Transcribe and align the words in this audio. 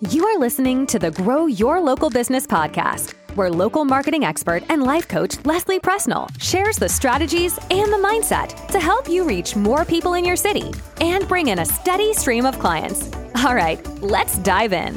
You 0.00 0.26
are 0.26 0.38
listening 0.38 0.86
to 0.88 0.98
the 0.98 1.10
Grow 1.10 1.46
Your 1.46 1.80
Local 1.80 2.10
Business 2.10 2.46
podcast, 2.46 3.14
where 3.36 3.50
local 3.50 3.84
marketing 3.84 4.24
expert 4.24 4.62
and 4.68 4.82
life 4.82 5.06
coach 5.08 5.44
Leslie 5.44 5.78
Presnall 5.78 6.28
shares 6.42 6.76
the 6.76 6.88
strategies 6.88 7.58
and 7.70 7.92
the 7.92 7.98
mindset 7.98 8.68
to 8.68 8.80
help 8.80 9.08
you 9.08 9.24
reach 9.24 9.56
more 9.56 9.84
people 9.84 10.14
in 10.14 10.24
your 10.24 10.36
city 10.36 10.72
and 11.00 11.28
bring 11.28 11.48
in 11.48 11.60
a 11.60 11.64
steady 11.64 12.12
stream 12.12 12.44
of 12.44 12.58
clients. 12.58 13.10
All 13.44 13.54
right, 13.54 13.80
let's 14.02 14.38
dive 14.38 14.72
in. 14.72 14.94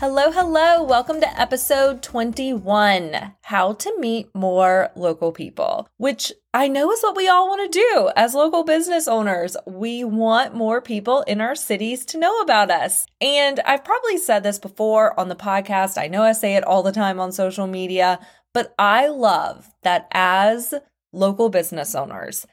Hello, 0.00 0.30
hello. 0.30 0.82
Welcome 0.82 1.20
to 1.20 1.38
episode 1.38 2.02
21 2.02 3.34
How 3.42 3.74
to 3.74 3.94
Meet 3.98 4.34
More 4.34 4.88
Local 4.96 5.30
People, 5.30 5.90
which 5.98 6.32
I 6.54 6.68
know 6.68 6.90
is 6.90 7.02
what 7.02 7.14
we 7.14 7.28
all 7.28 7.48
want 7.48 7.70
to 7.70 7.78
do 7.78 8.10
as 8.16 8.32
local 8.32 8.64
business 8.64 9.06
owners. 9.06 9.58
We 9.66 10.02
want 10.04 10.54
more 10.54 10.80
people 10.80 11.20
in 11.24 11.42
our 11.42 11.54
cities 11.54 12.06
to 12.06 12.18
know 12.18 12.40
about 12.40 12.70
us. 12.70 13.04
And 13.20 13.60
I've 13.66 13.84
probably 13.84 14.16
said 14.16 14.42
this 14.42 14.58
before 14.58 15.20
on 15.20 15.28
the 15.28 15.36
podcast. 15.36 15.98
I 15.98 16.06
know 16.08 16.22
I 16.22 16.32
say 16.32 16.56
it 16.56 16.64
all 16.64 16.82
the 16.82 16.92
time 16.92 17.20
on 17.20 17.30
social 17.30 17.66
media, 17.66 18.20
but 18.54 18.74
I 18.78 19.08
love 19.08 19.68
that 19.82 20.08
as 20.12 20.72
local 21.12 21.50
business 21.50 21.94
owners, 21.94 22.46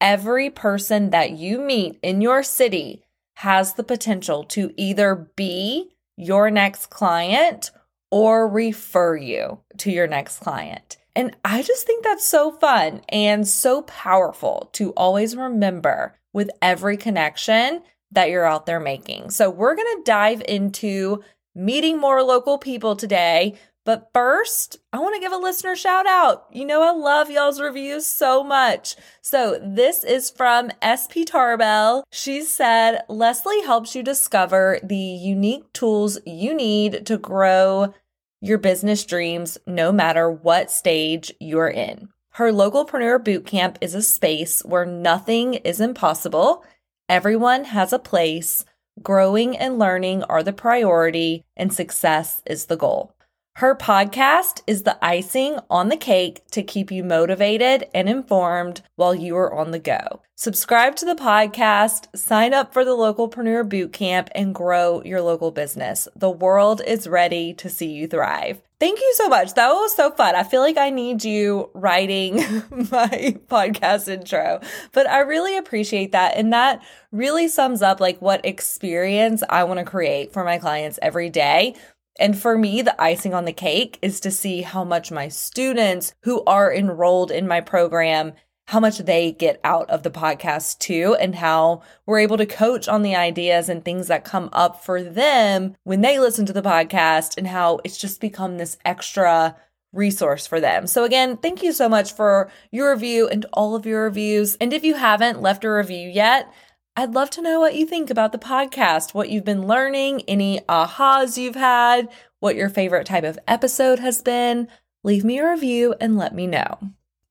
every 0.00 0.48
person 0.48 1.10
that 1.10 1.32
you 1.32 1.58
meet 1.58 1.98
in 2.02 2.22
your 2.22 2.42
city 2.42 3.02
has 3.34 3.74
the 3.74 3.84
potential 3.84 4.42
to 4.44 4.72
either 4.78 5.30
be 5.36 5.90
your 6.16 6.50
next 6.50 6.90
client 6.90 7.70
or 8.10 8.48
refer 8.48 9.16
you 9.16 9.58
to 9.78 9.90
your 9.90 10.06
next 10.06 10.38
client. 10.38 10.98
And 11.16 11.36
I 11.44 11.62
just 11.62 11.86
think 11.86 12.04
that's 12.04 12.26
so 12.26 12.52
fun 12.52 13.02
and 13.08 13.46
so 13.46 13.82
powerful 13.82 14.70
to 14.74 14.90
always 14.92 15.36
remember 15.36 16.16
with 16.32 16.50
every 16.60 16.96
connection 16.96 17.82
that 18.10 18.30
you're 18.30 18.44
out 18.44 18.66
there 18.66 18.80
making. 18.80 19.30
So, 19.30 19.50
we're 19.50 19.76
going 19.76 19.96
to 19.96 20.02
dive 20.04 20.42
into 20.48 21.22
meeting 21.54 21.98
more 21.98 22.22
local 22.22 22.58
people 22.58 22.96
today, 22.96 23.54
but 23.84 24.08
first, 24.14 24.78
I 24.92 24.98
want 24.98 25.14
to 25.14 25.20
give 25.20 25.32
a 25.32 25.36
listener 25.36 25.76
shout 25.76 26.06
out. 26.06 26.46
You 26.50 26.64
know, 26.64 26.82
I 26.82 26.92
love 26.92 27.30
y'all's 27.30 27.60
reviews 27.60 28.06
so 28.06 28.42
much. 28.42 28.96
So, 29.20 29.58
this 29.62 30.04
is 30.04 30.30
from 30.30 30.70
SP 30.80 31.26
Tarbell. 31.26 32.04
She 32.10 32.42
said, 32.42 33.02
Leslie 33.08 33.62
helps 33.62 33.94
you 33.94 34.02
discover 34.02 34.80
the 34.82 34.96
unique 34.96 35.70
tools 35.72 36.18
you 36.24 36.54
need 36.54 37.04
to 37.06 37.18
grow 37.18 37.92
your 38.40 38.58
business 38.58 39.04
dreams 39.04 39.58
no 39.66 39.92
matter 39.92 40.30
what 40.30 40.70
stage 40.70 41.32
you're 41.38 41.68
in. 41.68 42.08
Her 42.30 42.52
Localpreneur 42.52 43.22
Bootcamp 43.22 43.76
is 43.80 43.94
a 43.94 44.02
space 44.02 44.60
where 44.64 44.84
nothing 44.84 45.54
is 45.54 45.80
impossible. 45.80 46.64
Everyone 47.08 47.64
has 47.64 47.92
a 47.92 47.98
place. 47.98 48.64
Growing 49.02 49.56
and 49.56 49.78
learning 49.78 50.22
are 50.24 50.42
the 50.42 50.52
priority, 50.52 51.44
and 51.56 51.72
success 51.72 52.42
is 52.46 52.66
the 52.66 52.76
goal. 52.76 53.14
Her 53.58 53.76
podcast 53.76 54.62
is 54.66 54.82
the 54.82 54.98
icing 55.00 55.60
on 55.70 55.88
the 55.88 55.96
cake 55.96 56.44
to 56.50 56.60
keep 56.60 56.90
you 56.90 57.04
motivated 57.04 57.88
and 57.94 58.08
informed 58.08 58.82
while 58.96 59.14
you 59.14 59.36
are 59.36 59.54
on 59.54 59.70
the 59.70 59.78
go. 59.78 60.22
Subscribe 60.34 60.96
to 60.96 61.04
the 61.04 61.14
podcast, 61.14 62.08
sign 62.16 62.52
up 62.52 62.72
for 62.72 62.84
the 62.84 62.96
Localpreneur 62.96 63.62
Bootcamp, 63.68 64.26
and 64.34 64.56
grow 64.56 65.00
your 65.04 65.22
local 65.22 65.52
business. 65.52 66.08
The 66.16 66.30
world 66.30 66.82
is 66.84 67.06
ready 67.06 67.54
to 67.54 67.70
see 67.70 67.92
you 67.92 68.08
thrive. 68.08 68.60
Thank 68.80 68.98
you 68.98 69.14
so 69.16 69.28
much. 69.28 69.54
That 69.54 69.70
was 69.70 69.94
so 69.94 70.10
fun. 70.10 70.34
I 70.34 70.42
feel 70.42 70.60
like 70.60 70.76
I 70.76 70.90
need 70.90 71.24
you 71.24 71.70
writing 71.74 72.34
my 72.90 73.38
podcast 73.46 74.08
intro, 74.08 74.60
but 74.90 75.08
I 75.08 75.20
really 75.20 75.56
appreciate 75.56 76.10
that. 76.10 76.36
And 76.36 76.52
that 76.52 76.82
really 77.12 77.46
sums 77.46 77.82
up 77.82 78.00
like 78.00 78.20
what 78.20 78.44
experience 78.44 79.44
I 79.48 79.62
want 79.62 79.78
to 79.78 79.84
create 79.86 80.32
for 80.32 80.42
my 80.42 80.58
clients 80.58 80.98
every 81.00 81.30
day 81.30 81.76
and 82.18 82.38
for 82.38 82.56
me, 82.56 82.82
the 82.82 83.00
icing 83.00 83.34
on 83.34 83.44
the 83.44 83.52
cake 83.52 83.98
is 84.02 84.20
to 84.20 84.30
see 84.30 84.62
how 84.62 84.84
much 84.84 85.10
my 85.10 85.28
students 85.28 86.14
who 86.22 86.42
are 86.44 86.72
enrolled 86.72 87.30
in 87.30 87.48
my 87.48 87.60
program, 87.60 88.34
how 88.68 88.80
much 88.80 88.98
they 88.98 89.32
get 89.32 89.60
out 89.64 89.90
of 89.90 90.02
the 90.02 90.10
podcast 90.10 90.78
too, 90.78 91.16
and 91.20 91.34
how 91.34 91.82
we're 92.06 92.20
able 92.20 92.36
to 92.36 92.46
coach 92.46 92.88
on 92.88 93.02
the 93.02 93.14
ideas 93.16 93.68
and 93.68 93.84
things 93.84 94.06
that 94.06 94.24
come 94.24 94.48
up 94.52 94.84
for 94.84 95.02
them 95.02 95.76
when 95.84 96.00
they 96.00 96.18
listen 96.18 96.46
to 96.46 96.52
the 96.52 96.62
podcast, 96.62 97.36
and 97.36 97.46
how 97.46 97.80
it's 97.84 97.98
just 97.98 98.20
become 98.20 98.56
this 98.56 98.78
extra 98.84 99.56
resource 99.92 100.46
for 100.46 100.60
them. 100.60 100.86
So 100.86 101.04
again, 101.04 101.36
thank 101.36 101.62
you 101.62 101.72
so 101.72 101.88
much 101.88 102.12
for 102.12 102.50
your 102.72 102.92
review 102.92 103.28
and 103.28 103.46
all 103.52 103.76
of 103.76 103.86
your 103.86 104.04
reviews. 104.04 104.56
And 104.60 104.72
if 104.72 104.82
you 104.82 104.94
haven't 104.94 105.40
left 105.40 105.64
a 105.64 105.70
review 105.70 106.08
yet, 106.08 106.52
I'd 106.96 107.12
love 107.12 107.28
to 107.30 107.42
know 107.42 107.58
what 107.58 107.74
you 107.74 107.86
think 107.86 108.08
about 108.08 108.30
the 108.30 108.38
podcast, 108.38 109.14
what 109.14 109.28
you've 109.28 109.44
been 109.44 109.66
learning, 109.66 110.22
any 110.28 110.60
ahas 110.68 111.36
you've 111.36 111.56
had, 111.56 112.08
what 112.38 112.54
your 112.54 112.68
favorite 112.68 113.04
type 113.04 113.24
of 113.24 113.36
episode 113.48 113.98
has 113.98 114.22
been. 114.22 114.68
Leave 115.02 115.24
me 115.24 115.38
a 115.38 115.50
review 115.50 115.96
and 116.00 116.16
let 116.16 116.36
me 116.36 116.46
know. 116.46 116.78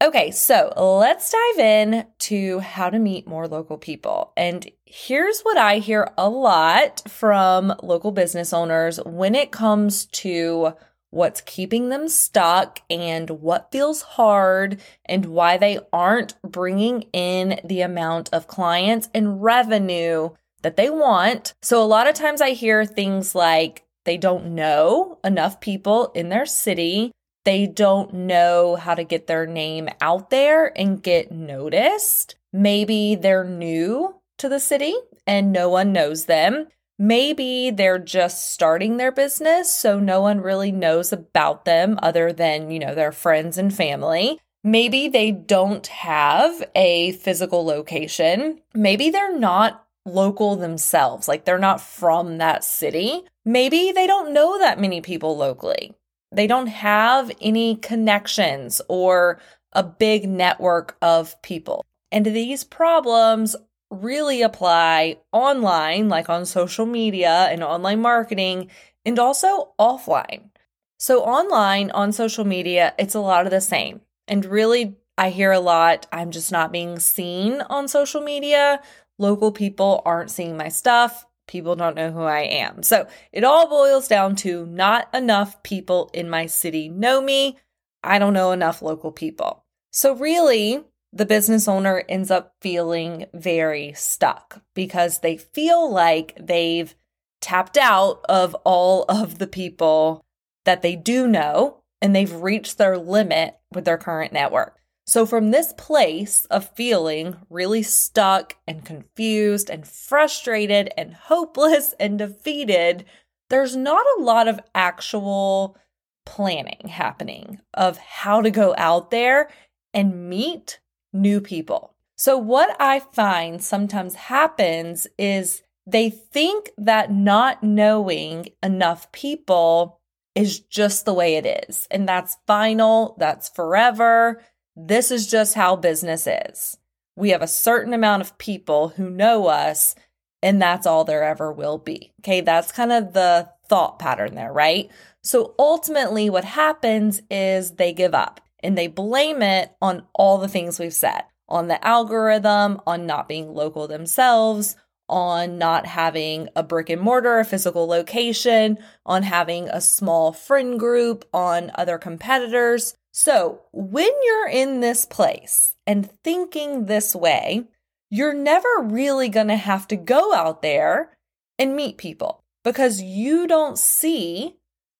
Okay, 0.01 0.31
so 0.31 0.73
let's 0.75 1.31
dive 1.31 1.65
in 1.65 2.05
to 2.19 2.59
how 2.59 2.89
to 2.89 2.99
meet 2.99 3.25
more 3.25 3.47
local 3.47 3.77
people. 3.77 4.33
And 4.35 4.69
here's 4.83 5.39
what 5.43 5.57
I 5.57 5.77
hear 5.77 6.11
a 6.17 6.27
lot 6.27 7.01
from 7.07 7.73
local 7.81 8.11
business 8.11 8.51
owners 8.51 8.99
when 9.05 9.33
it 9.33 9.51
comes 9.51 10.07
to 10.07 10.73
what's 11.13 11.41
keeping 11.41 11.89
them 11.89 12.07
stuck 12.07 12.79
and 12.89 13.29
what 13.29 13.71
feels 13.71 14.01
hard 14.01 14.81
and 15.05 15.27
why 15.27 15.57
they 15.57 15.79
aren't 15.93 16.41
bringing 16.41 17.03
in 17.13 17.59
the 17.63 17.81
amount 17.81 18.29
of 18.33 18.47
clients 18.47 19.09
and 19.13 19.43
revenue 19.43 20.29
that 20.63 20.75
they 20.75 20.89
want. 20.89 21.53
So, 21.61 21.81
a 21.81 21.85
lot 21.85 22.07
of 22.07 22.15
times 22.15 22.41
I 22.41 22.51
hear 22.51 22.83
things 22.83 23.35
like 23.35 23.83
they 24.05 24.17
don't 24.17 24.55
know 24.55 25.19
enough 25.23 25.61
people 25.61 26.11
in 26.15 26.29
their 26.29 26.47
city. 26.47 27.11
They 27.45 27.67
don't 27.67 28.13
know 28.13 28.75
how 28.75 28.95
to 28.95 29.03
get 29.03 29.27
their 29.27 29.45
name 29.45 29.89
out 30.01 30.29
there 30.29 30.77
and 30.77 31.03
get 31.03 31.31
noticed. 31.31 32.35
Maybe 32.51 33.15
they're 33.15 33.43
new 33.43 34.15
to 34.39 34.49
the 34.49 34.59
city 34.59 34.95
and 35.27 35.51
no 35.51 35.69
one 35.69 35.93
knows 35.93 36.25
them. 36.25 36.67
Maybe 37.03 37.69
they're 37.69 37.99
just 37.99 38.53
starting 38.53 38.95
their 38.95 39.11
business, 39.11 39.69
so 39.69 39.99
no 39.99 40.21
one 40.21 40.39
really 40.39 40.71
knows 40.71 41.11
about 41.11 41.65
them 41.65 41.99
other 42.01 42.31
than, 42.31 42.71
you 42.71 42.79
know, 42.79 42.95
their 42.95 43.11
friends 43.11 43.57
and 43.57 43.75
family. 43.75 44.39
Maybe 44.63 45.09
they 45.09 45.29
don't 45.29 45.85
have 45.87 46.63
a 46.73 47.11
physical 47.11 47.65
location. 47.65 48.61
Maybe 48.73 49.09
they're 49.09 49.37
not 49.37 49.85
local 50.05 50.55
themselves, 50.55 51.27
like 51.27 51.43
they're 51.43 51.59
not 51.59 51.81
from 51.81 52.37
that 52.37 52.63
city. 52.63 53.25
Maybe 53.43 53.91
they 53.91 54.07
don't 54.07 54.33
know 54.33 54.57
that 54.59 54.79
many 54.79 55.01
people 55.01 55.35
locally. 55.35 55.93
They 56.31 56.47
don't 56.47 56.67
have 56.67 57.29
any 57.41 57.75
connections 57.75 58.81
or 58.87 59.41
a 59.73 59.83
big 59.83 60.29
network 60.29 60.95
of 61.01 61.41
people. 61.41 61.85
And 62.13 62.25
these 62.25 62.63
problems 62.63 63.57
really 64.01 64.41
apply 64.41 65.17
online, 65.31 66.09
like 66.09 66.29
on 66.29 66.45
social 66.45 66.85
media 66.85 67.47
and 67.51 67.63
online 67.63 68.01
marketing, 68.01 68.69
and 69.05 69.19
also 69.19 69.73
offline. 69.79 70.49
So, 70.97 71.21
online 71.23 71.91
on 71.91 72.11
social 72.11 72.45
media, 72.45 72.93
it's 72.97 73.15
a 73.15 73.19
lot 73.19 73.45
of 73.45 73.51
the 73.51 73.61
same. 73.61 74.01
And 74.27 74.45
really, 74.45 74.95
I 75.17 75.29
hear 75.29 75.51
a 75.51 75.59
lot, 75.59 76.07
I'm 76.11 76.31
just 76.31 76.51
not 76.51 76.71
being 76.71 76.99
seen 76.99 77.61
on 77.61 77.87
social 77.87 78.21
media. 78.21 78.81
Local 79.19 79.51
people 79.51 80.01
aren't 80.05 80.31
seeing 80.31 80.55
my 80.57 80.69
stuff. 80.69 81.25
People 81.47 81.75
don't 81.75 81.95
know 81.95 82.11
who 82.11 82.21
I 82.21 82.41
am. 82.41 82.83
So, 82.83 83.07
it 83.31 83.43
all 83.43 83.67
boils 83.67 84.07
down 84.07 84.35
to 84.37 84.65
not 84.65 85.13
enough 85.13 85.61
people 85.63 86.09
in 86.13 86.29
my 86.29 86.45
city 86.45 86.87
know 86.87 87.21
me. 87.21 87.57
I 88.01 88.17
don't 88.17 88.33
know 88.33 88.51
enough 88.51 88.81
local 88.81 89.11
people. 89.11 89.65
So, 89.91 90.15
really, 90.15 90.83
the 91.13 91.25
business 91.25 91.67
owner 91.67 92.03
ends 92.09 92.31
up 92.31 92.55
feeling 92.59 93.27
very 93.33 93.93
stuck 93.93 94.63
because 94.73 95.19
they 95.19 95.37
feel 95.37 95.91
like 95.91 96.35
they've 96.39 96.95
tapped 97.39 97.77
out 97.77 98.21
of 98.27 98.55
all 98.63 99.03
of 99.03 99.37
the 99.37 99.47
people 99.47 100.25
that 100.65 100.81
they 100.81 100.95
do 100.95 101.27
know 101.27 101.83
and 102.01 102.15
they've 102.15 102.33
reached 102.33 102.77
their 102.77 102.97
limit 102.97 103.55
with 103.71 103.85
their 103.85 103.97
current 103.97 104.33
network. 104.33 104.79
So, 105.05 105.25
from 105.25 105.51
this 105.51 105.73
place 105.77 106.45
of 106.45 106.73
feeling 106.75 107.35
really 107.49 107.83
stuck 107.83 108.55
and 108.65 108.85
confused 108.85 109.69
and 109.69 109.85
frustrated 109.85 110.91
and 110.97 111.13
hopeless 111.13 111.93
and 111.99 112.17
defeated, 112.17 113.05
there's 113.49 113.75
not 113.75 114.05
a 114.17 114.23
lot 114.23 114.47
of 114.47 114.61
actual 114.73 115.77
planning 116.25 116.87
happening 116.87 117.59
of 117.73 117.97
how 117.97 118.41
to 118.41 118.49
go 118.49 118.73
out 118.77 119.11
there 119.11 119.49
and 119.93 120.29
meet 120.29 120.79
new 121.13 121.39
people. 121.39 121.93
So, 122.15 122.37
what 122.37 122.75
I 122.79 122.99
find 122.99 123.63
sometimes 123.63 124.15
happens 124.15 125.07
is 125.17 125.63
they 125.85 126.09
think 126.09 126.71
that 126.77 127.11
not 127.11 127.63
knowing 127.63 128.49
enough 128.61 129.11
people 129.11 129.99
is 130.35 130.59
just 130.59 131.05
the 131.05 131.13
way 131.13 131.35
it 131.35 131.67
is. 131.69 131.87
And 131.91 132.07
that's 132.07 132.37
final, 132.47 133.15
that's 133.19 133.49
forever. 133.49 134.41
This 134.75 135.11
is 135.11 135.27
just 135.27 135.55
how 135.55 135.75
business 135.75 136.27
is. 136.27 136.77
We 137.15 137.29
have 137.29 137.41
a 137.41 137.47
certain 137.47 137.93
amount 137.93 138.21
of 138.21 138.37
people 138.37 138.89
who 138.89 139.09
know 139.09 139.47
us, 139.47 139.95
and 140.41 140.61
that's 140.61 140.87
all 140.87 141.03
there 141.03 141.23
ever 141.23 141.51
will 141.51 141.77
be. 141.77 142.11
Okay, 142.21 142.41
that's 142.41 142.71
kind 142.71 142.91
of 142.91 143.13
the 143.13 143.49
thought 143.67 143.99
pattern 143.99 144.35
there, 144.35 144.51
right? 144.51 144.89
So 145.21 145.53
ultimately, 145.59 146.29
what 146.29 146.43
happens 146.43 147.21
is 147.29 147.71
they 147.71 147.93
give 147.93 148.15
up 148.15 148.41
and 148.63 148.77
they 148.77 148.87
blame 148.87 149.41
it 149.41 149.75
on 149.81 150.03
all 150.13 150.37
the 150.37 150.47
things 150.47 150.79
we've 150.79 150.93
said 150.93 151.23
on 151.49 151.67
the 151.67 151.85
algorithm, 151.85 152.81
on 152.87 153.05
not 153.05 153.27
being 153.27 153.53
local 153.53 153.87
themselves, 153.87 154.75
on 155.09 155.57
not 155.57 155.85
having 155.85 156.49
a 156.55 156.63
brick 156.63 156.89
and 156.89 157.01
mortar, 157.01 157.39
a 157.39 157.45
physical 157.45 157.85
location, 157.85 158.77
on 159.05 159.23
having 159.23 159.67
a 159.69 159.81
small 159.81 160.31
friend 160.31 160.79
group, 160.79 161.25
on 161.33 161.71
other 161.75 161.97
competitors. 161.97 162.95
So 163.11 163.61
when 163.71 164.09
you're 164.23 164.47
in 164.47 164.79
this 164.79 165.05
place 165.05 165.75
and 165.85 166.09
thinking 166.23 166.85
this 166.85 167.15
way, 167.15 167.65
you're 168.09 168.33
never 168.33 168.69
really 168.81 169.29
going 169.29 169.49
to 169.49 169.55
have 169.55 169.87
to 169.89 169.95
go 169.95 170.33
out 170.33 170.61
there 170.61 171.15
and 171.59 171.75
meet 171.75 171.97
people 171.97 172.43
because 172.63 173.01
you 173.01 173.45
don't 173.45 173.77
see 173.77 174.55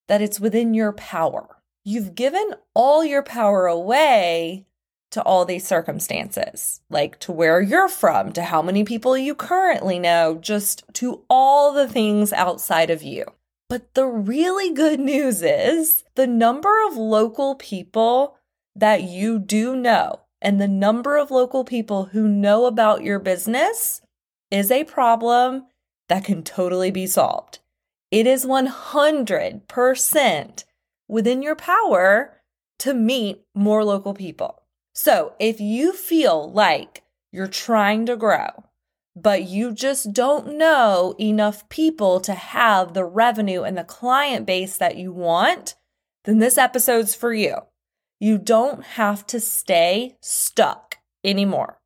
that 0.08 0.22
it's 0.22 0.38
within 0.38 0.74
your 0.74 0.92
power. 0.92 1.56
You've 1.84 2.14
given 2.14 2.54
all 2.74 3.04
your 3.04 3.22
power 3.22 3.66
away 3.66 4.66
to 5.10 5.22
all 5.22 5.44
these 5.44 5.66
circumstances, 5.66 6.80
like 6.90 7.20
to 7.20 7.30
where 7.30 7.60
you're 7.60 7.88
from, 7.88 8.32
to 8.32 8.42
how 8.42 8.62
many 8.62 8.84
people 8.84 9.16
you 9.16 9.34
currently 9.34 9.98
know, 9.98 10.38
just 10.40 10.82
to 10.94 11.22
all 11.28 11.72
the 11.72 11.88
things 11.88 12.32
outside 12.32 12.90
of 12.90 13.02
you. 13.02 13.26
But 13.68 13.94
the 13.94 14.06
really 14.06 14.72
good 14.72 14.98
news 14.98 15.42
is 15.42 16.04
the 16.14 16.26
number 16.26 16.84
of 16.86 16.96
local 16.96 17.54
people 17.54 18.36
that 18.74 19.02
you 19.02 19.38
do 19.38 19.76
know 19.76 20.24
and 20.44 20.60
the 20.60 20.68
number 20.68 21.16
of 21.16 21.30
local 21.30 21.64
people 21.64 22.04
who 22.06 22.26
know 22.28 22.66
about 22.66 23.02
your 23.02 23.18
business 23.18 24.02
is 24.50 24.70
a 24.70 24.84
problem 24.84 25.64
that 26.08 26.24
can 26.24 26.42
totally 26.42 26.90
be 26.90 27.06
solved. 27.06 27.60
It 28.10 28.26
is 28.26 28.44
100% 28.44 30.64
within 31.08 31.42
your 31.42 31.56
power 31.56 32.40
to 32.80 32.94
meet 32.94 33.44
more 33.54 33.84
local 33.84 34.14
people. 34.14 34.62
So 34.94 35.34
if 35.38 35.60
you 35.60 35.92
feel 35.92 36.50
like 36.52 37.02
you're 37.32 37.48
trying 37.48 38.06
to 38.06 38.16
grow, 38.16 38.48
but 39.16 39.44
you 39.44 39.72
just 39.72 40.12
don't 40.12 40.56
know 40.58 41.14
enough 41.18 41.68
people 41.68 42.20
to 42.20 42.34
have 42.34 42.94
the 42.94 43.04
revenue 43.04 43.62
and 43.62 43.76
the 43.76 43.84
client 43.84 44.46
base 44.46 44.76
that 44.76 44.96
you 44.96 45.12
want, 45.12 45.74
then 46.24 46.38
this 46.38 46.58
episode's 46.58 47.14
for 47.14 47.32
you. 47.32 47.56
You 48.20 48.38
don't 48.38 48.82
have 48.84 49.26
to 49.28 49.40
stay 49.40 50.16
stuck 50.20 50.98
anymore. 51.22 51.78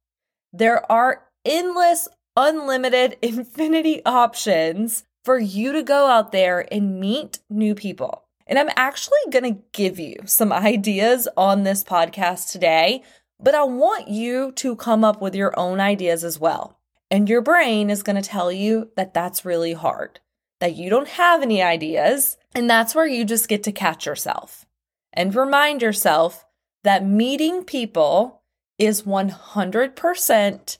There 0.52 0.90
are 0.90 1.24
endless, 1.44 2.08
unlimited, 2.36 3.16
infinity 3.22 4.04
options 4.04 5.04
for 5.24 5.38
you 5.38 5.72
to 5.72 5.82
go 5.82 6.06
out 6.06 6.32
there 6.32 6.66
and 6.72 7.00
meet 7.00 7.40
new 7.50 7.74
people. 7.74 8.27
And 8.48 8.58
I'm 8.58 8.70
actually 8.76 9.18
going 9.30 9.54
to 9.54 9.62
give 9.72 9.98
you 9.98 10.16
some 10.24 10.52
ideas 10.52 11.28
on 11.36 11.62
this 11.62 11.84
podcast 11.84 12.50
today, 12.50 13.02
but 13.38 13.54
I 13.54 13.62
want 13.64 14.08
you 14.08 14.52
to 14.52 14.74
come 14.74 15.04
up 15.04 15.20
with 15.20 15.34
your 15.34 15.56
own 15.58 15.80
ideas 15.80 16.24
as 16.24 16.40
well. 16.40 16.78
And 17.10 17.28
your 17.28 17.42
brain 17.42 17.90
is 17.90 18.02
going 18.02 18.20
to 18.20 18.28
tell 18.28 18.50
you 18.50 18.90
that 18.96 19.12
that's 19.14 19.44
really 19.44 19.74
hard, 19.74 20.20
that 20.60 20.76
you 20.76 20.88
don't 20.88 21.08
have 21.08 21.42
any 21.42 21.62
ideas. 21.62 22.38
And 22.54 22.68
that's 22.68 22.94
where 22.94 23.06
you 23.06 23.24
just 23.24 23.48
get 23.48 23.62
to 23.64 23.72
catch 23.72 24.06
yourself 24.06 24.66
and 25.12 25.34
remind 25.34 25.82
yourself 25.82 26.46
that 26.84 27.04
meeting 27.04 27.64
people 27.64 28.42
is 28.78 29.02
100% 29.02 30.78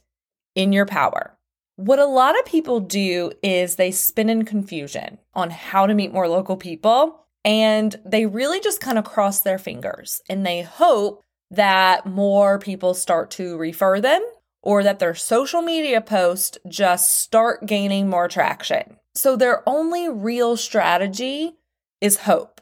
in 0.55 0.73
your 0.73 0.87
power. 0.87 1.37
What 1.77 1.99
a 1.99 2.07
lot 2.07 2.39
of 2.39 2.45
people 2.45 2.81
do 2.81 3.33
is 3.43 3.77
they 3.77 3.91
spin 3.91 4.29
in 4.29 4.45
confusion 4.45 5.19
on 5.35 5.51
how 5.51 5.87
to 5.87 5.95
meet 5.95 6.13
more 6.13 6.29
local 6.29 6.57
people 6.57 7.27
and 7.49 7.99
they 8.05 8.27
really 8.27 8.61
just 8.61 8.83
kind 8.83 8.99
of 8.99 9.07
cross 9.07 9.41
their 9.41 9.57
fingers 9.57 10.21
and 10.29 10.45
they 10.45 10.61
hope 10.61 11.25
that 11.51 12.05
more 12.05 12.59
people 12.59 12.93
start 12.93 13.31
to 13.31 13.57
refer 13.57 14.03
them 14.03 14.23
or 14.63 14.83
that 14.83 14.99
their 14.99 15.15
social 15.15 15.63
media 15.63 16.03
posts 16.03 16.59
just 16.69 17.21
start 17.21 17.65
gaining 17.65 18.07
more 18.07 18.29
traction. 18.29 18.99
So 19.15 19.35
their 19.35 19.67
only 19.67 20.11
real 20.11 20.59
strategy 20.59 21.55
is 22.03 22.19
hope. 22.19 22.61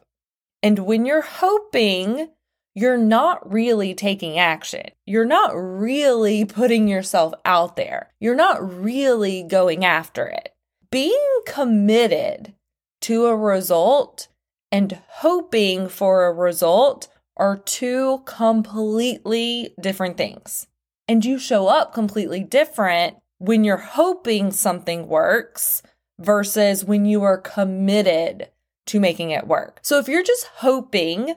And 0.63 0.79
when 0.79 1.05
you're 1.05 1.21
hoping, 1.21 2.29
you're 2.77 2.97
not 2.97 3.53
really 3.53 3.93
taking 3.93 4.39
action. 4.39 4.85
You're 5.05 5.25
not 5.25 5.51
really 5.51 6.45
putting 6.45 6.87
yourself 6.87 7.35
out 7.45 7.75
there. 7.75 8.13
You're 8.21 8.37
not 8.37 8.81
really 8.81 9.43
going 9.43 9.85
after 9.85 10.29
it. 10.29 10.55
Being 10.93 11.41
committed 11.45 12.55
to 13.01 13.27
a 13.27 13.37
result 13.37 14.29
and 14.71 15.01
hoping 15.09 15.89
for 15.89 16.27
a 16.27 16.33
result 16.33 17.09
are 17.37 17.57
two 17.57 18.23
completely 18.25 19.75
different 19.81 20.17
things. 20.17 20.67
And 21.09 21.25
you 21.25 21.39
show 21.39 21.69
up 21.69 21.93
completely 21.95 22.43
different 22.43 23.17
when 23.39 23.65
you're 23.65 23.77
hoping 23.77 24.51
something 24.51 25.07
works 25.07 25.83
versus 26.19 26.85
when 26.85 27.05
you 27.05 27.23
are 27.23 27.39
committed 27.39 28.49
to 28.87 29.01
making 29.01 29.31
it 29.31 29.47
work. 29.47 29.81
So 29.83 29.99
if 29.99 30.09
you're 30.09 30.23
just 30.23 30.47
hoping 30.57 31.35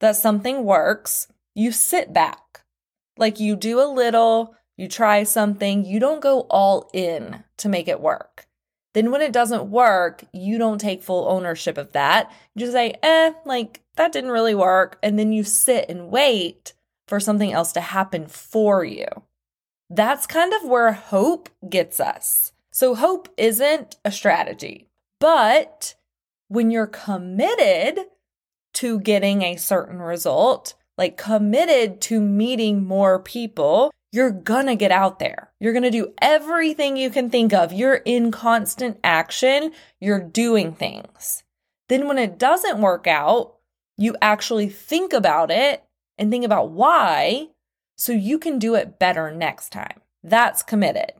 that 0.00 0.16
something 0.16 0.64
works, 0.64 1.28
you 1.54 1.72
sit 1.72 2.12
back. 2.12 2.64
Like 3.18 3.38
you 3.38 3.56
do 3.56 3.80
a 3.80 3.92
little, 3.92 4.54
you 4.76 4.88
try 4.88 5.22
something, 5.22 5.84
you 5.84 6.00
don't 6.00 6.22
go 6.22 6.40
all 6.50 6.90
in 6.92 7.44
to 7.58 7.68
make 7.68 7.88
it 7.88 8.00
work. 8.00 8.46
Then 8.94 9.10
when 9.10 9.22
it 9.22 9.32
doesn't 9.32 9.70
work, 9.70 10.24
you 10.32 10.58
don't 10.58 10.80
take 10.80 11.02
full 11.02 11.28
ownership 11.28 11.78
of 11.78 11.92
that. 11.92 12.30
You 12.54 12.60
just 12.60 12.72
say, 12.72 12.94
eh, 13.02 13.32
like 13.44 13.80
that 13.96 14.12
didn't 14.12 14.30
really 14.30 14.54
work. 14.54 14.98
And 15.02 15.18
then 15.18 15.32
you 15.32 15.44
sit 15.44 15.88
and 15.88 16.10
wait 16.10 16.74
for 17.08 17.20
something 17.20 17.52
else 17.52 17.72
to 17.72 17.80
happen 17.80 18.26
for 18.26 18.84
you. 18.84 19.06
That's 19.90 20.26
kind 20.26 20.52
of 20.54 20.64
where 20.64 20.92
hope 20.92 21.48
gets 21.68 22.00
us. 22.00 22.52
So, 22.70 22.94
hope 22.94 23.28
isn't 23.36 23.96
a 24.02 24.10
strategy, 24.10 24.88
but 25.20 25.94
when 26.48 26.70
you're 26.70 26.86
committed 26.86 28.06
to 28.74 29.00
getting 29.00 29.42
a 29.42 29.56
certain 29.56 29.98
result, 29.98 30.74
like 30.96 31.18
committed 31.18 32.00
to 32.02 32.20
meeting 32.20 32.84
more 32.86 33.18
people, 33.18 33.90
you're 34.12 34.30
gonna 34.30 34.76
get 34.76 34.92
out 34.92 35.18
there. 35.18 35.50
You're 35.58 35.72
gonna 35.72 35.90
do 35.90 36.12
everything 36.20 36.96
you 36.96 37.10
can 37.10 37.30
think 37.30 37.52
of. 37.52 37.72
You're 37.72 37.96
in 37.96 38.30
constant 38.30 39.00
action. 39.02 39.72
You're 40.00 40.20
doing 40.20 40.74
things. 40.74 41.42
Then 41.88 42.06
when 42.06 42.18
it 42.18 42.38
doesn't 42.38 42.80
work 42.80 43.06
out, 43.06 43.56
you 43.96 44.16
actually 44.20 44.68
think 44.68 45.12
about 45.12 45.50
it 45.50 45.82
and 46.18 46.30
think 46.30 46.44
about 46.44 46.70
why 46.70 47.48
so 47.96 48.12
you 48.12 48.38
can 48.38 48.58
do 48.58 48.74
it 48.74 48.98
better 48.98 49.30
next 49.30 49.70
time. 49.70 50.00
That's 50.22 50.62
committed. 50.62 51.12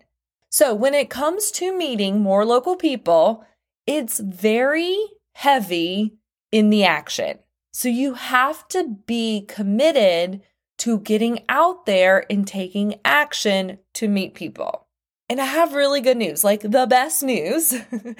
So 0.50 0.74
when 0.74 0.94
it 0.94 1.10
comes 1.10 1.50
to 1.52 1.76
meeting 1.76 2.20
more 2.20 2.44
local 2.44 2.76
people, 2.76 3.44
it's 3.86 4.20
very 4.20 4.98
heavy 5.32 6.18
in 6.50 6.70
the 6.70 6.84
action. 6.84 7.38
So 7.72 7.88
you 7.88 8.14
have 8.14 8.68
to 8.68 8.96
be 9.06 9.46
committed 9.48 10.42
to 10.82 10.98
getting 10.98 11.38
out 11.48 11.86
there 11.86 12.26
and 12.28 12.44
taking 12.44 12.96
action 13.04 13.78
to 13.94 14.08
meet 14.08 14.34
people. 14.34 14.88
And 15.28 15.40
I 15.40 15.44
have 15.44 15.74
really 15.74 16.00
good 16.00 16.16
news, 16.16 16.42
like 16.42 16.62
the 16.62 16.88
best 16.88 17.22
news. 17.22 17.72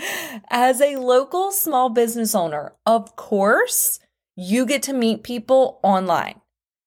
As 0.48 0.80
a 0.80 0.94
local 0.94 1.50
small 1.50 1.88
business 1.88 2.36
owner, 2.36 2.74
of 2.86 3.16
course, 3.16 3.98
you 4.36 4.64
get 4.64 4.80
to 4.84 4.92
meet 4.92 5.24
people 5.24 5.80
online. 5.82 6.40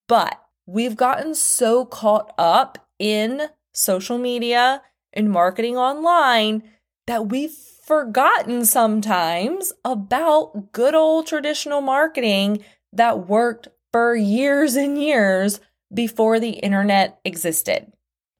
But 0.08 0.42
we've 0.66 0.96
gotten 0.96 1.36
so 1.36 1.84
caught 1.84 2.34
up 2.38 2.88
in 2.98 3.50
social 3.74 4.18
media 4.18 4.82
and 5.12 5.30
marketing 5.30 5.76
online 5.76 6.64
that 7.06 7.28
we've 7.28 7.52
forgotten 7.52 8.66
sometimes 8.66 9.74
about 9.84 10.72
good 10.72 10.96
old 10.96 11.28
traditional 11.28 11.82
marketing 11.82 12.64
that 12.94 13.28
worked 13.28 13.68
for 13.96 14.14
years 14.14 14.76
and 14.76 15.02
years 15.02 15.62
before 15.94 16.38
the 16.38 16.50
internet 16.50 17.18
existed. 17.24 17.94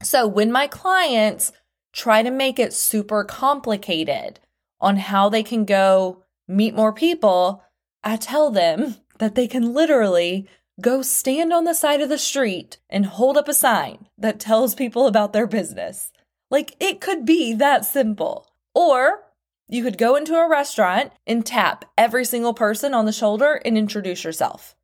So 0.04 0.28
when 0.28 0.52
my 0.52 0.68
clients 0.68 1.54
try 1.94 2.24
to 2.24 2.30
make 2.30 2.60
it 2.60 2.74
super 2.74 3.24
complicated 3.24 4.42
on 4.82 4.98
how 4.98 5.30
they 5.30 5.44
can 5.44 5.64
go 5.64 6.26
meet 6.46 6.76
more 6.76 6.92
people, 6.92 7.64
I 8.04 8.18
tell 8.18 8.52
them 8.52 8.98
that 9.20 9.36
they 9.36 9.48
can 9.48 9.74
literally 9.74 10.46
go 10.82 11.02
stand 11.02 11.54
on 11.54 11.64
the 11.64 11.74
side 11.74 12.02
of 12.02 12.10
the 12.10 12.18
street 12.18 12.80
and 12.90 13.06
hold 13.06 13.38
up 13.38 13.48
a 13.48 13.54
sign 13.54 14.08
that 14.18 14.42
tells 14.42 14.76
people 14.76 15.08
about 15.08 15.32
their 15.32 15.48
business. 15.48 16.12
Like 16.52 16.76
it 16.82 17.00
could 17.00 17.26
be 17.26 17.54
that 17.54 17.86
simple. 17.86 18.52
Or 18.74 19.24
you 19.70 19.84
could 19.84 19.98
go 19.98 20.18
into 20.18 20.36
a 20.36 20.50
restaurant 20.50 21.14
and 21.26 21.46
tap 21.46 21.86
every 21.98 22.26
single 22.26 22.54
person 22.54 22.94
on 22.94 23.06
the 23.06 23.14
shoulder 23.14 23.62
and 23.64 23.78
introduce 23.78 24.26
yourself. 24.26 24.76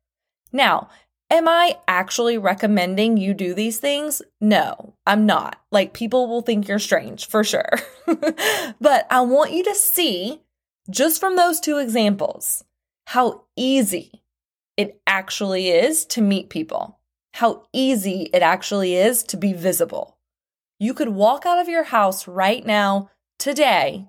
Now, 0.52 0.88
Am 1.32 1.48
I 1.48 1.78
actually 1.88 2.36
recommending 2.36 3.16
you 3.16 3.32
do 3.32 3.54
these 3.54 3.78
things? 3.78 4.20
No, 4.38 4.92
I'm 5.06 5.24
not. 5.24 5.58
Like, 5.70 5.94
people 5.94 6.28
will 6.28 6.42
think 6.42 6.68
you're 6.68 6.78
strange 6.78 7.26
for 7.26 7.42
sure. 7.42 7.70
but 8.06 9.06
I 9.10 9.22
want 9.22 9.52
you 9.52 9.64
to 9.64 9.74
see, 9.74 10.42
just 10.90 11.18
from 11.20 11.36
those 11.36 11.58
two 11.58 11.78
examples, 11.78 12.64
how 13.06 13.44
easy 13.56 14.22
it 14.76 15.00
actually 15.06 15.70
is 15.70 16.04
to 16.06 16.20
meet 16.20 16.50
people, 16.50 16.98
how 17.32 17.62
easy 17.72 18.28
it 18.34 18.42
actually 18.42 18.94
is 18.94 19.22
to 19.22 19.38
be 19.38 19.54
visible. 19.54 20.18
You 20.78 20.92
could 20.92 21.08
walk 21.08 21.46
out 21.46 21.58
of 21.58 21.68
your 21.68 21.84
house 21.84 22.28
right 22.28 22.66
now, 22.66 23.08
today, 23.38 24.06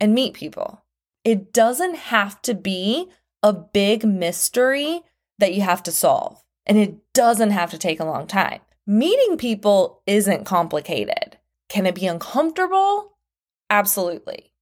and 0.00 0.14
meet 0.14 0.32
people. 0.32 0.86
It 1.22 1.52
doesn't 1.52 1.96
have 1.96 2.40
to 2.42 2.54
be 2.54 3.10
a 3.42 3.52
big 3.52 4.06
mystery 4.06 5.02
that 5.42 5.54
you 5.54 5.60
have 5.60 5.82
to 5.82 5.90
solve. 5.90 6.40
And 6.66 6.78
it 6.78 7.12
doesn't 7.12 7.50
have 7.50 7.72
to 7.72 7.78
take 7.78 7.98
a 7.98 8.04
long 8.04 8.28
time. 8.28 8.60
Meeting 8.86 9.36
people 9.36 10.00
isn't 10.06 10.44
complicated. 10.44 11.36
Can 11.68 11.84
it 11.84 11.96
be 11.96 12.06
uncomfortable? 12.06 13.16
Absolutely. 13.68 14.52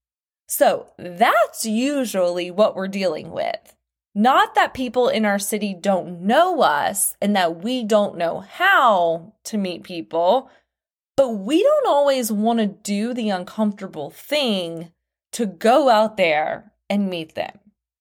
So 0.48 0.86
that's 0.98 1.66
usually 1.66 2.50
what 2.50 2.74
we're 2.74 2.88
dealing 2.88 3.30
with. 3.30 3.76
Not 4.14 4.54
that 4.54 4.72
people 4.72 5.08
in 5.08 5.26
our 5.26 5.38
city 5.38 5.74
don't 5.78 6.22
know 6.22 6.62
us 6.62 7.14
and 7.20 7.36
that 7.36 7.62
we 7.62 7.84
don't 7.84 8.16
know 8.16 8.40
how 8.40 9.34
to 9.44 9.58
meet 9.58 9.82
people, 9.82 10.50
but 11.14 11.28
we 11.28 11.62
don't 11.62 11.86
always 11.86 12.32
want 12.32 12.58
to 12.58 12.66
do 12.66 13.12
the 13.12 13.28
uncomfortable 13.28 14.08
thing 14.08 14.92
to 15.32 15.44
go 15.44 15.90
out 15.90 16.16
there 16.16 16.72
and 16.88 17.10
meet 17.10 17.34
them. 17.34 17.58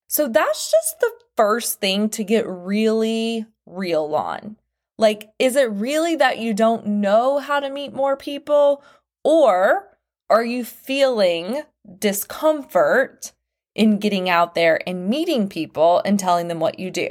So 0.08 0.28
that's 0.28 0.70
just 0.70 0.98
the 0.98 1.12
first 1.40 1.80
thing 1.80 2.10
to 2.10 2.22
get 2.22 2.46
really 2.46 3.46
real 3.64 4.14
on. 4.14 4.58
Like, 4.98 5.30
is 5.38 5.56
it 5.56 5.70
really 5.70 6.14
that 6.16 6.38
you 6.38 6.52
don't 6.52 6.86
know 6.86 7.38
how 7.38 7.60
to 7.60 7.70
meet 7.70 7.94
more 7.94 8.14
people? 8.14 8.84
Or 9.24 9.96
are 10.28 10.44
you 10.44 10.66
feeling 10.66 11.62
discomfort 11.98 13.32
in 13.74 13.98
getting 13.98 14.28
out 14.28 14.54
there 14.54 14.86
and 14.86 15.08
meeting 15.08 15.48
people 15.48 16.02
and 16.04 16.20
telling 16.20 16.48
them 16.48 16.60
what 16.60 16.78
you 16.78 16.90
do? 16.90 17.08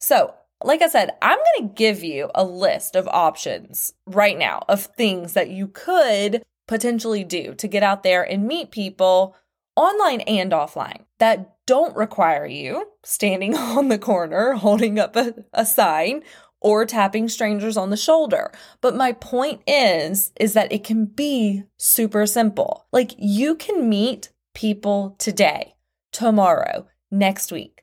So, 0.00 0.32
like 0.64 0.80
I 0.80 0.88
said, 0.88 1.10
I'm 1.20 1.36
going 1.36 1.68
to 1.68 1.74
give 1.74 2.02
you 2.02 2.30
a 2.34 2.44
list 2.44 2.96
of 2.96 3.06
options 3.08 3.92
right 4.06 4.38
now 4.38 4.64
of 4.70 4.86
things 4.86 5.34
that 5.34 5.50
you 5.50 5.68
could 5.68 6.42
potentially 6.66 7.24
do 7.24 7.54
to 7.56 7.68
get 7.68 7.82
out 7.82 8.04
there 8.04 8.22
and 8.22 8.48
meet 8.48 8.70
people 8.70 9.36
online 9.76 10.22
and 10.22 10.52
offline 10.52 11.02
that 11.18 11.55
don't 11.66 11.96
require 11.96 12.46
you 12.46 12.88
standing 13.04 13.54
on 13.56 13.88
the 13.88 13.98
corner 13.98 14.52
holding 14.52 14.98
up 14.98 15.16
a, 15.16 15.34
a 15.52 15.66
sign 15.66 16.22
or 16.60 16.86
tapping 16.86 17.28
strangers 17.28 17.76
on 17.76 17.90
the 17.90 17.96
shoulder. 17.96 18.50
But 18.80 18.96
my 18.96 19.12
point 19.12 19.62
is 19.66 20.32
is 20.40 20.54
that 20.54 20.72
it 20.72 20.84
can 20.84 21.04
be 21.04 21.64
super 21.76 22.26
simple. 22.26 22.86
Like 22.92 23.12
you 23.18 23.54
can 23.54 23.88
meet 23.88 24.30
people 24.54 25.14
today, 25.18 25.74
tomorrow, 26.12 26.86
next 27.10 27.52
week. 27.52 27.82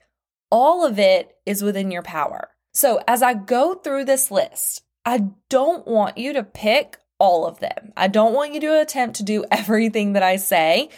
All 0.50 0.86
of 0.86 1.00
it 1.00 1.36
is 1.46 1.64
within 1.64 1.92
your 1.92 2.02
power. 2.02 2.50
So 2.74 3.02
as 3.08 3.22
I 3.22 3.36
go 3.36 3.76
through 3.76 4.06
this 4.06 4.32
list, 4.32 4.84
I 5.06 5.30
don't 5.50 5.88
want 5.88 6.18
you 6.18 6.34
to 6.34 6.44
pick 6.44 6.98
all 7.20 7.46
of 7.46 7.60
them. 7.60 7.94
I 7.96 8.08
don't 8.08 8.34
want 8.34 8.54
you 8.54 8.60
to 8.62 8.82
attempt 8.82 9.18
to 9.18 9.24
do 9.24 9.46
everything 9.52 10.14
that 10.14 10.24
I 10.24 10.38
say. 10.38 10.90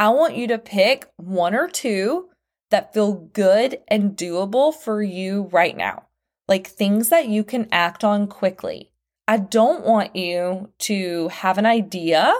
I 0.00 0.08
want 0.08 0.34
you 0.34 0.48
to 0.48 0.56
pick 0.56 1.10
one 1.18 1.54
or 1.54 1.68
two 1.68 2.30
that 2.70 2.94
feel 2.94 3.12
good 3.12 3.80
and 3.86 4.16
doable 4.16 4.72
for 4.74 5.02
you 5.02 5.50
right 5.52 5.76
now, 5.76 6.04
like 6.48 6.66
things 6.66 7.10
that 7.10 7.28
you 7.28 7.44
can 7.44 7.68
act 7.70 8.02
on 8.02 8.26
quickly. 8.26 8.92
I 9.28 9.36
don't 9.36 9.84
want 9.84 10.16
you 10.16 10.70
to 10.78 11.28
have 11.28 11.58
an 11.58 11.66
idea, 11.66 12.32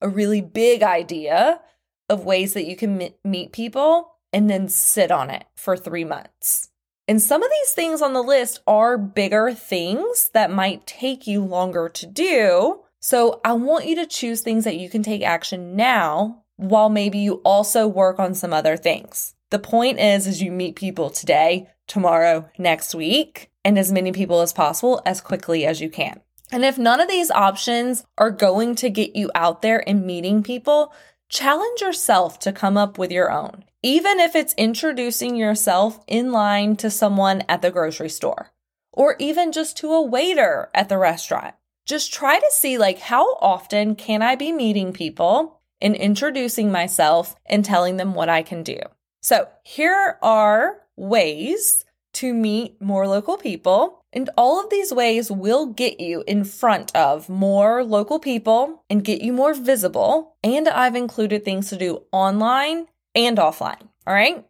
a 0.00 0.08
really 0.08 0.40
big 0.40 0.82
idea 0.82 1.60
of 2.08 2.24
ways 2.24 2.54
that 2.54 2.66
you 2.66 2.74
can 2.74 3.10
meet 3.24 3.52
people 3.52 4.16
and 4.32 4.50
then 4.50 4.68
sit 4.68 5.12
on 5.12 5.30
it 5.30 5.44
for 5.54 5.76
three 5.76 6.04
months. 6.04 6.70
And 7.06 7.22
some 7.22 7.44
of 7.44 7.48
these 7.48 7.74
things 7.74 8.02
on 8.02 8.12
the 8.12 8.22
list 8.24 8.60
are 8.66 8.98
bigger 8.98 9.54
things 9.54 10.30
that 10.34 10.50
might 10.50 10.84
take 10.84 11.28
you 11.28 11.44
longer 11.44 11.88
to 11.90 12.06
do. 12.06 12.80
So 12.98 13.40
I 13.44 13.52
want 13.52 13.86
you 13.86 13.94
to 13.94 14.06
choose 14.06 14.40
things 14.40 14.64
that 14.64 14.78
you 14.78 14.90
can 14.90 15.04
take 15.04 15.22
action 15.22 15.76
now 15.76 16.42
while 16.58 16.90
maybe 16.90 17.18
you 17.18 17.34
also 17.44 17.86
work 17.86 18.18
on 18.18 18.34
some 18.34 18.52
other 18.52 18.76
things. 18.76 19.34
The 19.50 19.58
point 19.58 19.98
is, 19.98 20.26
is 20.26 20.42
you 20.42 20.52
meet 20.52 20.76
people 20.76 21.08
today, 21.08 21.70
tomorrow, 21.86 22.50
next 22.58 22.94
week, 22.94 23.50
and 23.64 23.78
as 23.78 23.90
many 23.90 24.12
people 24.12 24.40
as 24.40 24.52
possible 24.52 25.00
as 25.06 25.22
quickly 25.22 25.64
as 25.64 25.80
you 25.80 25.88
can. 25.88 26.20
And 26.50 26.64
if 26.64 26.76
none 26.76 27.00
of 27.00 27.08
these 27.08 27.30
options 27.30 28.04
are 28.18 28.30
going 28.30 28.74
to 28.76 28.90
get 28.90 29.16
you 29.16 29.30
out 29.34 29.62
there 29.62 29.86
and 29.88 30.04
meeting 30.04 30.42
people, 30.42 30.92
challenge 31.28 31.80
yourself 31.80 32.38
to 32.40 32.52
come 32.52 32.76
up 32.76 32.98
with 32.98 33.10
your 33.10 33.30
own. 33.30 33.64
Even 33.82 34.18
if 34.18 34.34
it's 34.34 34.54
introducing 34.54 35.36
yourself 35.36 36.00
in 36.06 36.32
line 36.32 36.76
to 36.76 36.90
someone 36.90 37.44
at 37.48 37.62
the 37.62 37.70
grocery 37.70 38.08
store 38.08 38.50
or 38.92 39.14
even 39.20 39.52
just 39.52 39.76
to 39.76 39.92
a 39.92 40.02
waiter 40.02 40.68
at 40.74 40.88
the 40.88 40.98
restaurant. 40.98 41.54
Just 41.86 42.12
try 42.12 42.38
to 42.38 42.50
see 42.50 42.76
like 42.76 42.98
how 42.98 43.34
often 43.36 43.94
can 43.94 44.22
I 44.22 44.34
be 44.34 44.50
meeting 44.50 44.92
people 44.92 45.57
and 45.80 45.94
introducing 45.94 46.72
myself 46.72 47.36
and 47.46 47.64
telling 47.64 47.96
them 47.96 48.14
what 48.14 48.28
I 48.28 48.42
can 48.42 48.62
do. 48.62 48.78
So, 49.20 49.48
here 49.64 50.18
are 50.22 50.82
ways 50.96 51.84
to 52.14 52.34
meet 52.34 52.80
more 52.80 53.06
local 53.06 53.36
people. 53.36 54.04
And 54.12 54.30
all 54.36 54.62
of 54.62 54.70
these 54.70 54.92
ways 54.92 55.30
will 55.30 55.66
get 55.66 56.00
you 56.00 56.24
in 56.26 56.44
front 56.44 56.94
of 56.96 57.28
more 57.28 57.84
local 57.84 58.18
people 58.18 58.84
and 58.88 59.04
get 59.04 59.20
you 59.20 59.32
more 59.32 59.54
visible. 59.54 60.36
And 60.42 60.68
I've 60.68 60.96
included 60.96 61.44
things 61.44 61.68
to 61.68 61.76
do 61.76 62.02
online 62.10 62.86
and 63.14 63.36
offline. 63.38 63.88
All 64.06 64.14
right, 64.14 64.44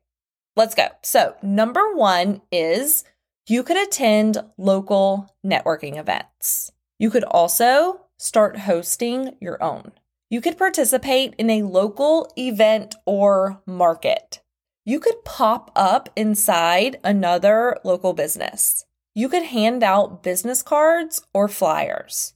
let's 0.56 0.75
go. 0.75 0.88
So, 1.02 1.35
number 1.42 1.94
one 1.94 2.42
is 2.52 3.04
you 3.49 3.62
could 3.62 3.76
attend 3.76 4.38
local 4.56 5.35
networking 5.44 5.99
events. 5.99 6.70
You 6.99 7.11
could 7.11 7.25
also 7.25 8.02
start 8.16 8.58
hosting 8.58 9.37
your 9.40 9.62
own. 9.62 9.92
You 10.30 10.40
could 10.40 10.58
participate 10.58 11.35
in 11.38 11.50
a 11.50 11.62
local 11.62 12.30
event 12.37 12.94
or 13.06 13.62
market 13.66 14.40
you 14.88 15.00
could 15.00 15.23
pop 15.23 15.70
up 15.76 16.08
inside 16.16 16.99
another 17.04 17.76
local 17.85 18.14
business. 18.14 18.87
You 19.14 19.28
could 19.28 19.42
hand 19.42 19.82
out 19.82 20.23
business 20.23 20.62
cards 20.62 21.20
or 21.35 21.47
flyers. 21.47 22.32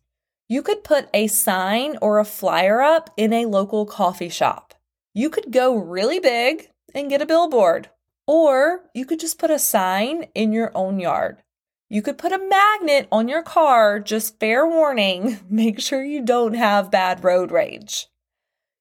You 0.50 0.60
could 0.60 0.84
put 0.84 1.08
a 1.14 1.28
sign 1.28 1.96
or 2.02 2.18
a 2.18 2.26
flyer 2.26 2.82
up 2.82 3.08
in 3.16 3.32
a 3.32 3.46
local 3.46 3.86
coffee 3.86 4.28
shop. 4.28 4.74
You 5.14 5.30
could 5.30 5.50
go 5.50 5.74
really 5.74 6.20
big 6.20 6.68
and 6.94 7.08
get 7.08 7.22
a 7.22 7.26
billboard. 7.26 7.88
Or 8.26 8.82
you 8.92 9.06
could 9.06 9.18
just 9.18 9.38
put 9.38 9.50
a 9.50 9.58
sign 9.58 10.26
in 10.34 10.52
your 10.52 10.72
own 10.74 11.00
yard. 11.00 11.41
You 11.92 12.00
could 12.00 12.16
put 12.16 12.32
a 12.32 12.38
magnet 12.38 13.06
on 13.12 13.28
your 13.28 13.42
car, 13.42 14.00
just 14.00 14.40
fair 14.40 14.66
warning, 14.66 15.40
make 15.50 15.78
sure 15.78 16.02
you 16.02 16.24
don't 16.24 16.54
have 16.54 16.90
bad 16.90 17.22
road 17.22 17.52
rage. 17.52 18.06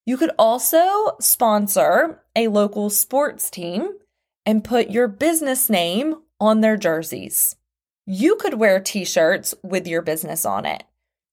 You 0.05 0.15
could 0.15 0.31
also 0.39 1.17
sponsor 1.19 2.23
a 2.37 2.47
local 2.47 2.89
sports 2.89 3.49
team 3.49 3.89
and 4.45 4.63
put 4.63 4.91
your 4.91 5.09
business 5.09 5.69
name 5.69 6.21
on 6.39 6.61
their 6.61 6.77
jerseys. 6.77 7.57
You 8.05 8.37
could 8.37 8.53
wear 8.53 8.79
t 8.79 9.03
shirts 9.03 9.53
with 9.61 9.89
your 9.89 10.01
business 10.01 10.45
on 10.45 10.65
it. 10.65 10.83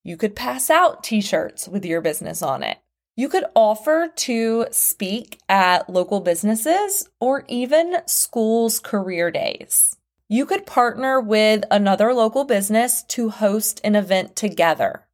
You 0.03 0.17
could 0.17 0.35
pass 0.35 0.71
out 0.71 1.05
t 1.05 1.21
shirts 1.21 1.69
with 1.69 1.85
your 1.85 2.01
business 2.01 2.43
on 2.43 2.65
it. 2.65 2.79
You 3.15 3.29
could 3.29 3.45
offer 3.55 4.13
to 4.17 4.67
speak 4.73 5.39
at 5.49 5.89
local 5.89 6.19
businesses 6.19 7.09
or 7.21 7.45
even 7.47 7.99
schools' 8.07 8.81
career 8.81 9.31
days. 9.31 9.98
You 10.31 10.45
could 10.45 10.67
partner 10.67 11.19
with 11.23 11.65
another 11.71 12.13
local 12.13 12.45
business 12.45 13.03
to 13.05 13.31
host 13.31 13.81
an 13.83 13.97
event 13.97 14.37
together. 14.37 15.07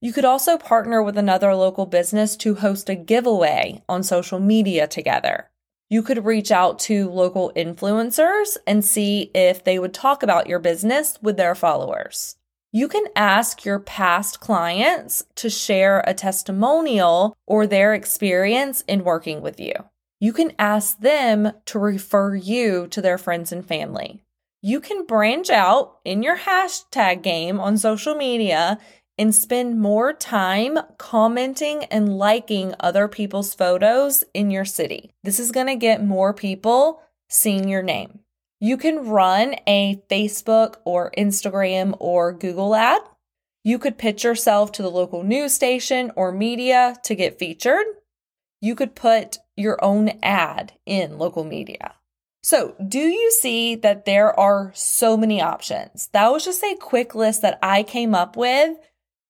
You 0.00 0.14
could 0.14 0.24
also 0.24 0.56
partner 0.56 1.02
with 1.02 1.18
another 1.18 1.54
local 1.54 1.84
business 1.84 2.36
to 2.38 2.54
host 2.54 2.88
a 2.88 2.94
giveaway 2.94 3.82
on 3.86 4.02
social 4.02 4.40
media 4.40 4.86
together. 4.86 5.50
You 5.90 6.02
could 6.02 6.24
reach 6.24 6.50
out 6.50 6.78
to 6.80 7.10
local 7.10 7.52
influencers 7.54 8.56
and 8.66 8.82
see 8.82 9.30
if 9.34 9.62
they 9.62 9.78
would 9.78 9.92
talk 9.92 10.22
about 10.22 10.46
your 10.46 10.58
business 10.58 11.18
with 11.20 11.36
their 11.36 11.54
followers. 11.54 12.36
You 12.72 12.88
can 12.88 13.04
ask 13.14 13.66
your 13.66 13.78
past 13.78 14.40
clients 14.40 15.22
to 15.34 15.50
share 15.50 16.02
a 16.06 16.14
testimonial 16.14 17.36
or 17.46 17.66
their 17.66 17.92
experience 17.92 18.84
in 18.88 19.04
working 19.04 19.42
with 19.42 19.60
you. 19.60 19.74
You 20.18 20.32
can 20.32 20.52
ask 20.58 20.98
them 20.98 21.52
to 21.66 21.78
refer 21.78 22.34
you 22.34 22.86
to 22.86 23.02
their 23.02 23.18
friends 23.18 23.52
and 23.52 23.66
family. 23.66 24.22
You 24.64 24.80
can 24.80 25.06
branch 25.06 25.50
out 25.50 25.98
in 26.04 26.22
your 26.22 26.38
hashtag 26.38 27.22
game 27.22 27.58
on 27.58 27.76
social 27.76 28.14
media 28.14 28.78
and 29.18 29.34
spend 29.34 29.80
more 29.80 30.12
time 30.12 30.78
commenting 30.98 31.82
and 31.86 32.16
liking 32.16 32.72
other 32.78 33.08
people's 33.08 33.54
photos 33.54 34.22
in 34.32 34.52
your 34.52 34.64
city. 34.64 35.10
This 35.24 35.40
is 35.40 35.50
going 35.50 35.66
to 35.66 35.74
get 35.74 36.04
more 36.04 36.32
people 36.32 37.02
seeing 37.28 37.68
your 37.68 37.82
name. 37.82 38.20
You 38.60 38.76
can 38.76 39.08
run 39.08 39.56
a 39.66 40.00
Facebook 40.08 40.76
or 40.84 41.10
Instagram 41.18 41.96
or 41.98 42.32
Google 42.32 42.76
ad. 42.76 43.02
You 43.64 43.80
could 43.80 43.98
pitch 43.98 44.22
yourself 44.22 44.70
to 44.72 44.82
the 44.82 44.90
local 44.90 45.24
news 45.24 45.52
station 45.52 46.12
or 46.14 46.30
media 46.30 46.94
to 47.02 47.16
get 47.16 47.40
featured. 47.40 47.86
You 48.60 48.76
could 48.76 48.94
put 48.94 49.38
your 49.56 49.84
own 49.84 50.20
ad 50.22 50.74
in 50.86 51.18
local 51.18 51.42
media. 51.42 51.96
So, 52.44 52.74
do 52.86 52.98
you 52.98 53.30
see 53.30 53.76
that 53.76 54.04
there 54.04 54.38
are 54.38 54.72
so 54.74 55.16
many 55.16 55.40
options? 55.40 56.08
That 56.12 56.32
was 56.32 56.44
just 56.44 56.62
a 56.64 56.76
quick 56.80 57.14
list 57.14 57.40
that 57.42 57.58
I 57.62 57.84
came 57.84 58.16
up 58.16 58.36
with 58.36 58.76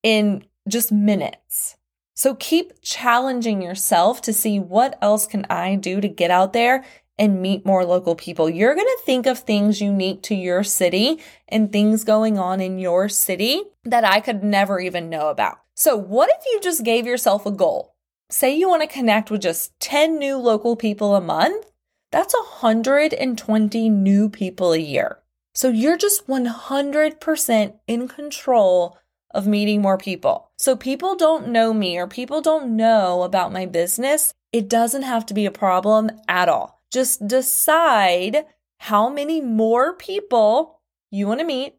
in 0.01 0.45
just 0.67 0.91
minutes. 0.91 1.77
So, 2.15 2.33
keep 2.33 2.81
challenging 2.81 3.61
yourself 3.61 4.21
to 4.23 4.33
see 4.33 4.59
what 4.59 4.97
else 4.99 5.27
can 5.27 5.45
I 5.47 5.75
do 5.75 6.01
to 6.01 6.07
get 6.07 6.31
out 6.31 6.53
there 6.53 6.83
and 7.19 7.39
meet 7.39 7.67
more 7.67 7.85
local 7.85 8.15
people. 8.15 8.49
You're 8.49 8.73
going 8.73 8.87
to 8.87 9.03
think 9.05 9.27
of 9.27 9.37
things 9.37 9.79
unique 9.79 10.23
to 10.23 10.35
your 10.35 10.63
city 10.63 11.19
and 11.47 11.71
things 11.71 12.03
going 12.03 12.39
on 12.39 12.61
in 12.61 12.79
your 12.79 13.09
city 13.09 13.61
that 13.83 14.03
I 14.03 14.21
could 14.21 14.43
never 14.43 14.79
even 14.79 15.11
know 15.11 15.29
about. 15.29 15.59
So, 15.75 15.95
what 15.95 16.31
if 16.31 16.43
you 16.51 16.59
just 16.61 16.83
gave 16.83 17.05
yourself 17.05 17.45
a 17.45 17.51
goal? 17.51 17.93
Say 18.31 18.57
you 18.57 18.67
want 18.67 18.81
to 18.81 18.87
connect 18.87 19.29
with 19.29 19.41
just 19.41 19.79
10 19.79 20.17
new 20.17 20.37
local 20.37 20.75
people 20.75 21.15
a 21.15 21.21
month 21.21 21.67
that's 22.13 22.35
120 22.35 23.89
new 23.89 24.29
people 24.29 24.71
a 24.71 24.77
year. 24.77 25.17
So 25.55 25.69
you're 25.69 25.97
just 25.97 26.27
100% 26.27 27.73
in 27.87 28.07
control 28.07 28.97
of 29.31 29.47
meeting 29.47 29.81
more 29.81 29.97
people. 29.97 30.51
So 30.59 30.75
people 30.75 31.15
don't 31.15 31.47
know 31.47 31.73
me 31.73 31.97
or 31.97 32.05
people 32.05 32.39
don't 32.41 32.77
know 32.77 33.23
about 33.23 33.51
my 33.51 33.65
business. 33.65 34.31
It 34.51 34.69
doesn't 34.69 35.01
have 35.01 35.25
to 35.25 35.33
be 35.33 35.47
a 35.47 35.51
problem 35.51 36.11
at 36.27 36.49
all. 36.49 36.83
Just 36.91 37.27
decide 37.27 38.45
how 38.77 39.09
many 39.09 39.41
more 39.41 39.93
people 39.93 40.81
you 41.09 41.25
want 41.25 41.39
to 41.39 41.45
meet, 41.45 41.77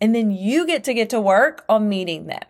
and 0.00 0.12
then 0.12 0.32
you 0.32 0.66
get 0.66 0.82
to 0.84 0.94
get 0.94 1.10
to 1.10 1.20
work 1.20 1.64
on 1.68 1.88
meeting 1.88 2.26
them. 2.26 2.42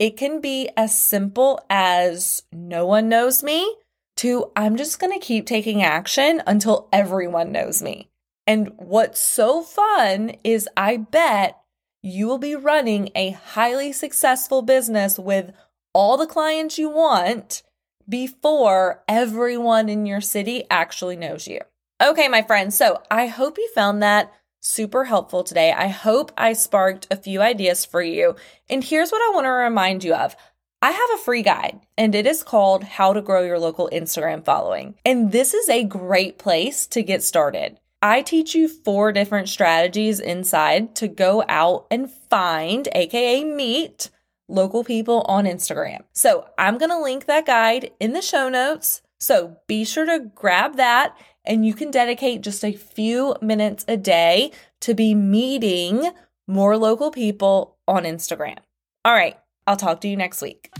It 0.00 0.16
can 0.16 0.40
be 0.40 0.68
as 0.76 1.00
simple 1.00 1.64
as 1.70 2.42
no 2.52 2.86
one 2.86 3.08
knows 3.08 3.44
me 3.44 3.76
to 4.16 4.50
I'm 4.56 4.76
just 4.76 4.98
going 4.98 5.12
to 5.12 5.24
keep 5.24 5.46
taking 5.46 5.82
action 5.82 6.42
until 6.46 6.88
everyone 6.92 7.52
knows 7.52 7.82
me. 7.82 8.10
And 8.46 8.72
what's 8.76 9.20
so 9.20 9.62
fun 9.62 10.36
is 10.44 10.68
I 10.76 10.96
bet 10.96 11.58
you 12.02 12.26
will 12.26 12.38
be 12.38 12.54
running 12.54 13.10
a 13.14 13.30
highly 13.30 13.92
successful 13.92 14.62
business 14.62 15.18
with 15.18 15.52
all 15.92 16.16
the 16.16 16.26
clients 16.26 16.78
you 16.78 16.88
want 16.88 17.62
before 18.08 19.02
everyone 19.08 19.88
in 19.88 20.06
your 20.06 20.20
city 20.20 20.64
actually 20.70 21.16
knows 21.16 21.48
you. 21.48 21.60
Okay, 22.00 22.28
my 22.28 22.42
friends. 22.42 22.76
So 22.76 23.02
I 23.10 23.26
hope 23.26 23.58
you 23.58 23.68
found 23.74 24.02
that 24.02 24.32
super 24.60 25.04
helpful 25.04 25.42
today. 25.42 25.72
I 25.72 25.88
hope 25.88 26.32
I 26.36 26.52
sparked 26.52 27.06
a 27.10 27.16
few 27.16 27.40
ideas 27.40 27.84
for 27.84 28.02
you. 28.02 28.36
And 28.68 28.84
here's 28.84 29.10
what 29.10 29.22
I 29.22 29.34
want 29.34 29.46
to 29.46 29.50
remind 29.50 30.04
you 30.04 30.14
of. 30.14 30.36
I 30.82 30.90
have 30.90 31.10
a 31.14 31.22
free 31.22 31.42
guide 31.42 31.80
and 31.96 32.14
it 32.14 32.26
is 32.26 32.42
called 32.42 32.84
How 32.84 33.12
to 33.12 33.22
Grow 33.22 33.42
Your 33.42 33.58
Local 33.58 33.88
Instagram 33.92 34.44
Following. 34.44 34.94
And 35.04 35.32
this 35.32 35.54
is 35.54 35.68
a 35.68 35.84
great 35.84 36.38
place 36.38 36.86
to 36.88 37.02
get 37.02 37.22
started. 37.22 37.80
I 38.02 38.20
teach 38.20 38.54
you 38.54 38.68
four 38.68 39.10
different 39.10 39.48
strategies 39.48 40.20
inside 40.20 40.94
to 40.96 41.08
go 41.08 41.44
out 41.48 41.86
and 41.90 42.10
find, 42.10 42.88
aka 42.92 43.42
meet, 43.42 44.10
local 44.48 44.84
people 44.84 45.22
on 45.22 45.44
Instagram. 45.44 46.04
So 46.12 46.46
I'm 46.58 46.78
going 46.78 46.90
to 46.90 47.02
link 47.02 47.24
that 47.24 47.46
guide 47.46 47.92
in 47.98 48.12
the 48.12 48.22
show 48.22 48.48
notes. 48.48 49.00
So 49.18 49.56
be 49.66 49.84
sure 49.84 50.04
to 50.04 50.30
grab 50.34 50.76
that 50.76 51.16
and 51.44 51.64
you 51.64 51.72
can 51.72 51.90
dedicate 51.90 52.42
just 52.42 52.64
a 52.64 52.72
few 52.72 53.34
minutes 53.40 53.84
a 53.88 53.96
day 53.96 54.52
to 54.82 54.94
be 54.94 55.14
meeting 55.14 56.12
more 56.46 56.76
local 56.76 57.10
people 57.10 57.78
on 57.88 58.04
Instagram. 58.04 58.58
All 59.04 59.14
right. 59.14 59.38
I'll 59.66 59.76
talk 59.76 60.00
to 60.02 60.08
you 60.08 60.16
next 60.16 60.42
week. 60.42 60.70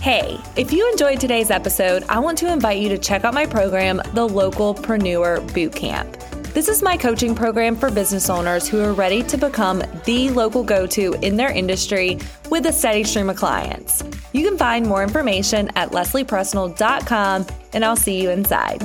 Hey, 0.00 0.36
if 0.56 0.72
you 0.72 0.90
enjoyed 0.90 1.20
today's 1.20 1.50
episode, 1.50 2.02
I 2.08 2.18
want 2.18 2.36
to 2.38 2.52
invite 2.52 2.78
you 2.78 2.88
to 2.88 2.98
check 2.98 3.24
out 3.24 3.34
my 3.34 3.46
program, 3.46 3.98
the 4.14 4.26
Localpreneur 4.26 5.48
Bootcamp. 5.50 6.18
This 6.52 6.68
is 6.68 6.82
my 6.82 6.96
coaching 6.96 7.34
program 7.34 7.76
for 7.76 7.90
business 7.90 8.28
owners 8.28 8.68
who 8.68 8.80
are 8.80 8.92
ready 8.92 9.22
to 9.22 9.38
become 9.38 9.82
the 10.04 10.28
local 10.30 10.64
go 10.64 10.86
to 10.88 11.14
in 11.22 11.36
their 11.36 11.50
industry 11.50 12.18
with 12.50 12.66
a 12.66 12.72
steady 12.72 13.04
stream 13.04 13.30
of 13.30 13.36
clients. 13.36 14.02
You 14.32 14.46
can 14.46 14.58
find 14.58 14.86
more 14.86 15.02
information 15.02 15.70
at 15.76 15.92
lesliepresnall.com, 15.92 17.46
and 17.72 17.84
I'll 17.84 17.96
see 17.96 18.20
you 18.20 18.30
inside. 18.30 18.82